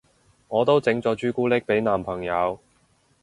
[0.47, 2.57] 我都整咗朱古力俾男朋友